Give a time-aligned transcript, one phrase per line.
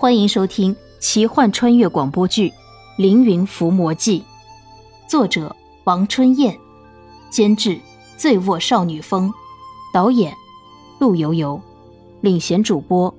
[0.00, 2.50] 欢迎收听奇幻穿越广播剧
[2.98, 4.20] 《凌云伏魔记》，
[5.10, 6.56] 作者王春燕，
[7.30, 7.80] 监制
[8.16, 9.34] 醉卧少女风，
[9.92, 10.32] 导演
[11.00, 11.60] 陆游游，
[12.20, 13.12] 领衔主播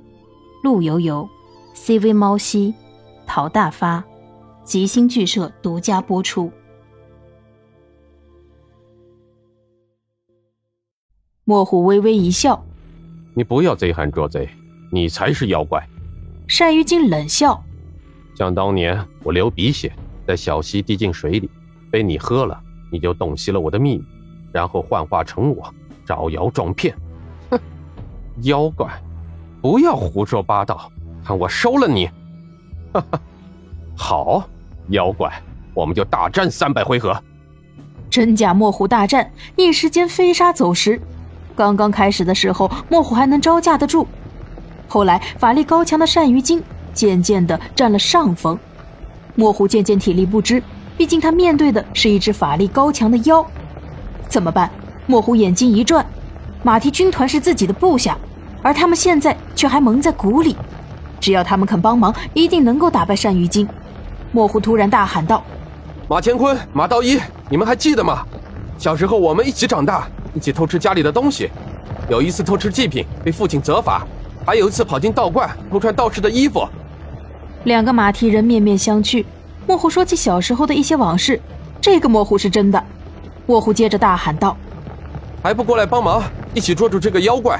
[0.63, 1.27] 陆游游
[1.75, 2.73] ，CV 猫西，
[3.27, 4.01] 陶大发，
[4.63, 6.49] 吉星剧社独家播出。
[11.43, 12.63] 莫虎微微一笑
[13.35, 14.47] ：“你不要贼喊捉贼，
[14.93, 15.85] 你才是妖怪。”
[16.57, 17.63] 单于金冷笑
[18.35, 19.93] ：“想当年我流鼻血，
[20.27, 21.49] 在小溪滴进水里，
[21.89, 22.59] 被你喝了，
[22.91, 24.03] 你就洞悉了我的秘密，
[24.51, 25.73] 然后幻化成我，
[26.05, 26.93] 招摇撞骗。
[27.49, 27.59] 哼，
[28.41, 28.89] 妖怪，
[29.61, 30.91] 不要胡说八道，
[31.23, 32.09] 看我收了你！
[32.91, 33.21] 哈哈，
[33.95, 34.49] 好，
[34.89, 35.31] 妖怪，
[35.73, 37.17] 我们就大战三百回合。
[38.09, 40.99] 真假莫虎大战，一时间飞沙走石。
[41.55, 44.05] 刚刚开始的时候，莫虎还能招架得住。”
[44.89, 46.61] 后来，法力高强的单于金
[46.93, 48.57] 渐渐的占了上风，
[49.35, 50.61] 莫虎渐渐体力不支，
[50.97, 53.45] 毕竟他面对的是一只法力高强的妖，
[54.27, 54.69] 怎么办？
[55.05, 56.03] 莫虎眼睛一转，
[56.63, 58.17] 马蹄军团是自己的部下，
[58.63, 60.57] 而他们现在却还蒙在鼓里，
[61.19, 63.67] 只要他们肯帮忙，一定能够打败单于金。
[64.31, 65.43] 莫虎突然大喊道
[66.09, 68.25] ：“马乾坤、马道一，你们还记得吗？
[68.79, 71.47] 小时候我们一起长大，一起偷吃家里的东西，
[72.09, 74.03] 有一次偷吃祭品被父亲责罚。”
[74.49, 76.67] 还有一次跑进道观偷穿道士的衣服，
[77.65, 79.23] 两个马蹄人面面相觑。
[79.67, 81.39] 莫虎说起小时候的一些往事，
[81.79, 82.83] 这个莫虎是真的。
[83.45, 84.57] 莫虎接着大喊道
[85.43, 86.23] ：“还不过来帮忙，
[86.55, 87.59] 一起捉住这个妖怪！”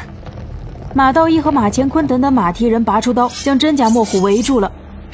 [0.96, 4.72] 马道一和马乾坤等等马蹄人拔出刀，将真假莫虎围住了。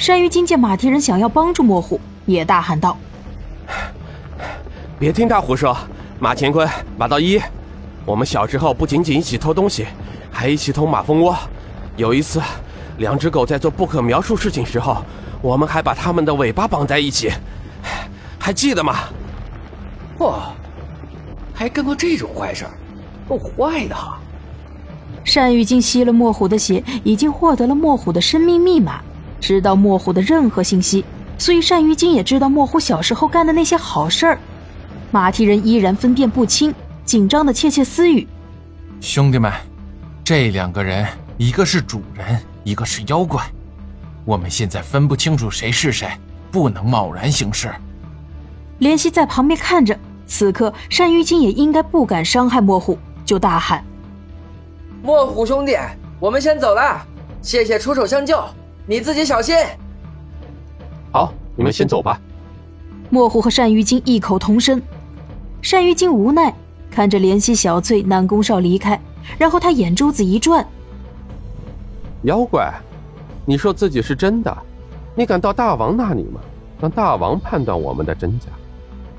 [0.07, 2.97] 单于金见马蹄人想要帮助莫虎，也大喊道
[4.97, 5.75] ：“别听他胡说！
[6.19, 6.65] 马乾坤、
[6.97, 7.37] 马道一，
[8.05, 9.85] 我们小时候不仅仅一起偷东西，
[10.31, 11.35] 还一起偷马蜂窝。”
[11.97, 12.41] 有一次，
[12.97, 15.03] 两只狗在做不可描述事情时候，
[15.41, 17.31] 我们还把它们的尾巴绑在一起，
[18.37, 18.95] 还记得吗？
[20.19, 20.53] 哇，
[21.53, 22.65] 还干过这种坏事，
[23.27, 24.19] 够坏的哈！
[25.33, 29.01] 单于金吸了墨虎的血，已经获得了墨虎的生命密码，
[29.39, 31.03] 知道墨虎的任何信息，
[31.37, 34.37] 所以单于金也知道墨虎小时候干的那些好事儿。
[35.11, 36.73] 马蹄人依然分辨不清，
[37.05, 38.27] 紧张的窃窃私语
[39.01, 39.51] ：“兄弟们，
[40.23, 43.43] 这两个人。”一个是主人，一个是妖怪，
[44.23, 46.07] 我们现在分不清楚谁是谁，
[46.49, 47.69] 不能贸然行事。
[48.79, 53.83] 怜惜在旁边看着，此刻单于金也应该不敢伤害莫虎，就大喊
[55.03, 55.75] ：“莫虎兄弟，
[56.21, 57.05] 我们先走了，
[57.41, 58.41] 谢谢出手相救，
[58.85, 59.55] 你自己小心。”
[61.11, 62.17] 好，你们先走吧。
[63.09, 64.81] 莫虎和单于金异口同声。
[65.69, 66.53] 单于金无奈
[66.89, 68.97] 看着怜惜小翠、南宫少离开，
[69.37, 70.65] 然后他眼珠子一转。
[72.25, 72.73] 妖怪，
[73.45, 74.55] 你说自己是真的，
[75.15, 76.41] 你敢到大王那里吗？
[76.81, 78.47] 让大王判断我们的真假。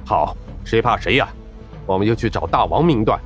[0.05, 1.28] 好，谁怕谁呀？
[1.87, 3.19] 我们就去找大王明断。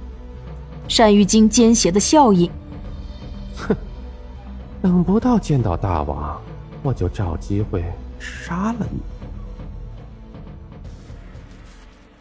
[0.97, 2.51] 单于金奸邪的笑意。
[3.57, 3.75] 哼，
[4.83, 6.41] 等不到见到大王，
[6.83, 7.85] 我就找机会
[8.19, 9.01] 杀了你。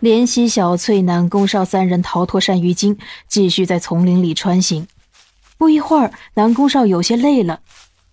[0.09, 4.87] 怜惜、小翠、南宫少三人逃脱单于金，继续在丛林里穿行。
[5.59, 7.59] 不一会儿，南宫少有些累了，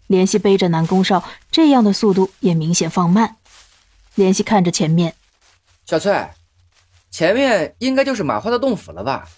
[0.09, 3.37] 怜惜背着南宫少，这样的速度也明显放慢。
[4.17, 5.15] 怜惜看着前面，
[5.85, 6.29] 小翠，
[7.09, 9.29] 前面应该就是马化的洞府了吧？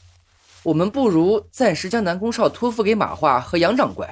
[0.63, 4.09] 我们不如暂时将南宫少托付给马化和杨掌柜，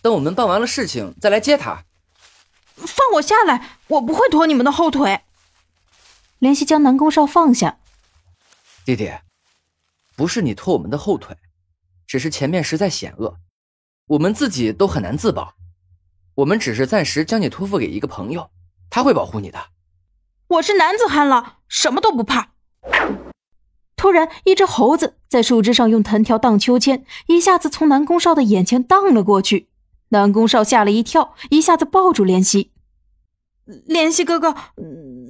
[0.00, 1.84] 等我们办完了事情再来接他。
[2.76, 5.20] 放我下来，我不会拖你们的后腿。
[6.40, 7.76] 怜惜将南宫少放下，
[8.86, 9.12] 弟弟，
[10.16, 11.36] 不是你拖我们的后腿。
[12.06, 13.38] 只是前面实在险恶，
[14.06, 15.54] 我们自己都很难自保。
[16.36, 18.50] 我们只是暂时将你托付给一个朋友，
[18.90, 19.58] 他会保护你的。
[20.48, 22.52] 我是男子汉了，什么都不怕。
[23.96, 29.70] 突然，一只猴子在树枝上用藤条荡秋千，一下子从南宫少的眼前荡了过去。
[30.10, 32.72] 南宫少吓了一跳，一下子抱住怜惜。
[33.88, 34.54] 怜惜哥哥，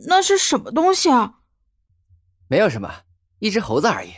[0.08, 1.36] 那是什么东西啊？
[2.48, 2.92] 没有什么，
[3.38, 4.12] 一只猴子而已。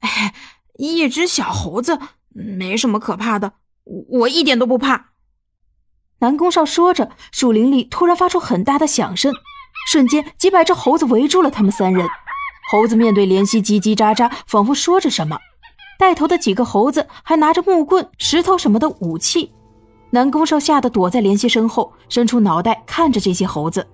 [0.00, 0.34] 哎。
[0.76, 1.98] 一只小猴子
[2.28, 3.52] 没什么可怕的，
[3.84, 5.10] 我一点都不怕。
[6.20, 9.32] 南宫少说着，树林里突然发出很大的响声，
[9.88, 12.08] 瞬间几百只猴子围住了他们三人。
[12.70, 15.38] 猴子面对怜惜，叽叽喳喳，仿佛说着什么。
[15.98, 19.52] 带头的几个猴子还拿着木棍、石头什么的武器。
[20.10, 23.86] 南宫少吓得躲在怜惜身后，伸出脑袋看着这些猴子。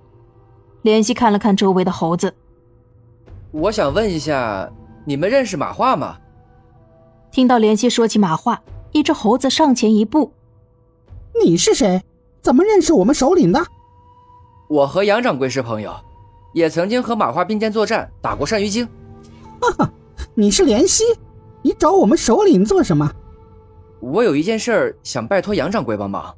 [0.83, 2.33] 怜惜看了看周围的猴子，
[3.51, 4.71] 我想问一下，
[5.05, 6.17] 你们认识马化吗？
[7.31, 8.61] 听到怜惜说起马化，
[8.91, 10.31] 一只猴子上前一步
[11.43, 12.03] ：“你是谁？
[12.41, 13.63] 怎么认识我们首领的？
[14.67, 15.95] 我和杨掌柜是朋友，
[16.53, 18.87] 也曾经和马化并肩作战，打过鳝鱼精。
[19.61, 19.91] 哈哈，
[20.33, 21.03] 你是怜惜？
[21.61, 23.09] 你找我们首领做什么？
[23.99, 26.35] 我有一件事儿想拜托杨掌柜帮忙。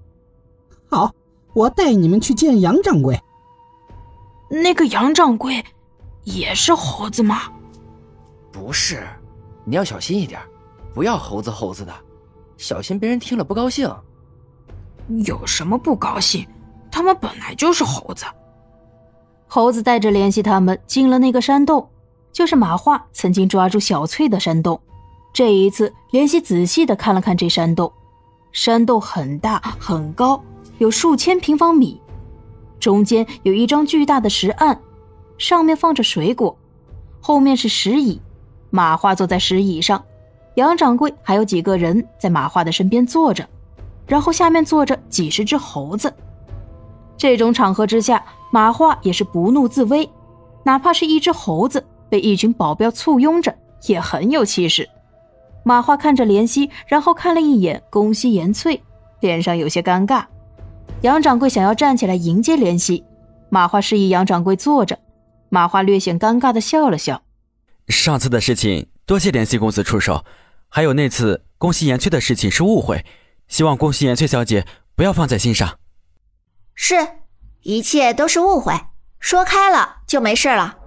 [0.90, 1.12] 好，
[1.54, 3.20] 我带你们去见杨掌柜。
[4.50, 5.64] 那个杨掌柜
[6.24, 7.44] 也是猴子吗？
[8.52, 9.08] 不是，
[9.64, 10.40] 你要小心一点，
[10.94, 11.94] 不要猴子猴子的，
[12.58, 13.92] 小心别人听了不高兴。
[15.26, 16.48] 有什么不高兴？
[16.92, 18.26] 他们本来就是猴子。
[19.48, 21.90] 猴子带着联系他们进了那个山洞，
[22.32, 24.80] 就是马化曾经抓住小翠的山洞。
[25.34, 27.92] 这一次，联系仔细的看了看这山洞，
[28.52, 30.44] 山洞很大很高，
[30.78, 32.00] 有数千平方米，
[32.80, 34.80] 中间有一张巨大的石案，
[35.40, 36.56] 上面放着水果，
[37.20, 38.22] 后面是石椅，
[38.70, 40.04] 马化坐在石椅上，
[40.56, 43.48] 杨掌柜还有几个人在马化的身边坐着，
[44.06, 46.14] 然后下面坐着几十只猴子。
[47.18, 50.10] 这种场合之下，马化也是不怒自威，
[50.64, 53.56] 哪怕是一只猴子被一群保镖簇拥着，
[53.88, 54.88] 也很有气势。
[55.64, 58.82] 马化看着怜惜，然后看了一眼宫西延翠，
[59.22, 60.26] 脸上有些尴尬。
[61.02, 63.04] 杨掌柜想要站起来迎接怜惜，
[63.50, 65.00] 马化示意杨掌柜坐着。
[65.50, 67.22] 马化略显尴尬的笑了笑。
[67.88, 70.26] 上次的事情，多谢怜惜公子出手，
[70.76, 73.06] 还有那次宫西延翠的事情是误会，
[73.48, 74.66] 希望宫西延翠小姐
[74.96, 75.78] 不要放在心上。
[76.74, 76.96] 是，
[77.62, 78.74] 一切都是误会，
[79.20, 80.78] 说开了就没事了。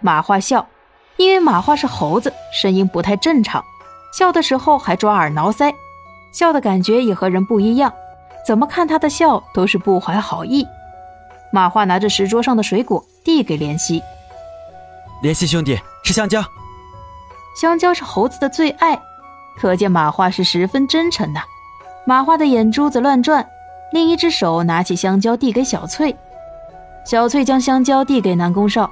[0.00, 0.68] 马化笑。
[1.16, 3.62] 因为马化是猴子，声音不太正常，
[4.12, 5.72] 笑的时候还抓耳挠腮，
[6.32, 7.92] 笑的感觉也和人不一样，
[8.44, 10.66] 怎么看他的笑都是不怀好意。
[11.52, 14.02] 马化拿着石桌上的水果递给怜惜，
[15.22, 16.42] 怜惜兄弟吃香蕉。
[17.54, 19.00] 香蕉是猴子的最爱，
[19.58, 21.40] 可见马化是十分真诚的。
[22.06, 23.46] 马化的眼珠子乱转，
[23.92, 26.16] 另一只手拿起香蕉递给小翠，
[27.04, 28.90] 小翠将香蕉递给南宫少，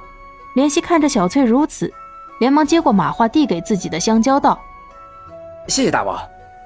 [0.55, 1.91] 怜惜看着小翠如此。
[2.39, 4.57] 连忙接过马化递给自己的香蕉，道
[5.67, 6.17] ：“谢谢大王，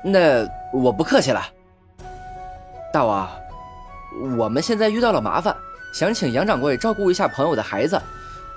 [0.03, 1.41] 那我不客气了。
[2.93, 3.27] 大王，
[4.37, 5.55] 我们现在遇到了麻烦，
[5.91, 7.99] 想请杨掌柜照顾一下朋友的孩子，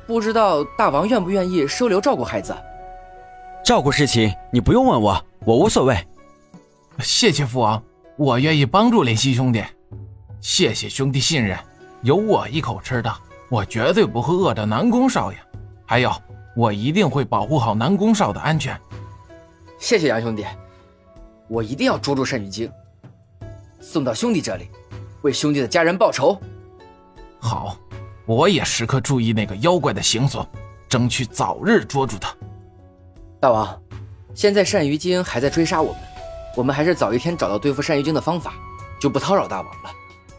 [0.07, 2.55] 不知道大王愿不愿意收留照顾孩子？
[3.67, 5.99] 照顾事情你不用问我，我无所谓。
[7.01, 7.83] 谢谢父王，
[8.17, 9.61] 我愿意帮助林夕兄弟。
[10.41, 11.59] 谢谢兄弟信任，
[12.03, 13.13] 有我一口吃的，
[13.51, 15.39] 我绝对不会饿着南宫少爷。
[15.85, 16.13] 还有。”
[16.55, 18.81] 我一定会保护好南宫少的安全。
[19.79, 20.47] 谢谢杨兄弟，
[21.49, 22.71] 我一定要捉住鳝鱼精，
[23.79, 24.71] 送到兄弟这里，
[25.21, 26.41] 为兄弟的家人报仇。
[27.39, 27.77] 好，
[28.25, 30.47] 我也时刻注意那个妖怪的行踪，
[30.89, 32.35] 争取早日捉住他。
[33.39, 33.79] 大王，
[34.35, 36.01] 现在鳝鱼精还在追杀我们，
[36.57, 38.55] 我们还是早一天找到对付鳝鱼精的方法，
[38.99, 39.91] 就不叨扰大王了。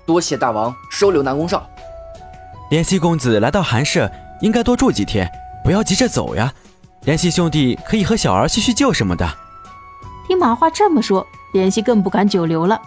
[0.05, 1.69] 多谢大王收留南宫少。
[2.71, 4.11] 怜惜公子来到寒舍，
[4.41, 5.29] 应该多住几天。
[5.63, 6.51] 不要急着走呀，
[7.03, 9.27] 怜惜兄弟可以和小儿叙叙旧什么的。
[10.27, 12.81] 听马化这么说，怜惜更不敢久留了。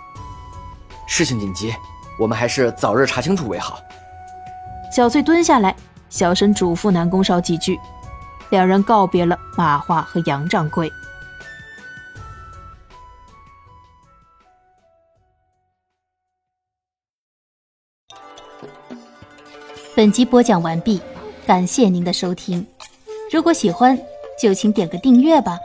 [1.07, 1.73] 事情紧急，
[2.19, 3.79] 我们还是早日查清楚为好。
[4.91, 5.75] 小翠蹲下来，
[6.09, 7.79] 小声嘱咐南宫少几句，
[8.51, 10.93] 两人告别了马化和杨掌柜。
[19.97, 21.01] 本集播讲完毕。
[21.47, 22.65] 感谢您的收听，
[23.33, 23.99] 如果喜欢，
[24.41, 25.59] 就请点个订阅吧。